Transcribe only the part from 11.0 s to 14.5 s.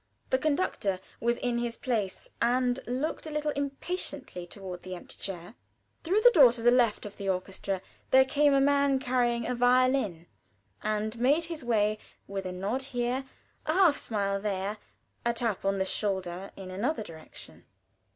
made his way, with a nod here, a half smile